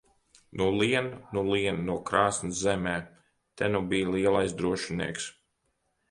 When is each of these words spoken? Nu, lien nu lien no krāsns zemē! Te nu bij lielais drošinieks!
Nu, 0.59 0.65
lien 0.83 1.09
nu 1.37 1.41
lien 1.49 1.75
no 1.89 1.97
krāsns 2.09 2.61
zemē! 2.61 2.93
Te 3.61 3.69
nu 3.73 3.81
bij 3.91 4.09
lielais 4.15 4.55
drošinieks! 4.63 5.29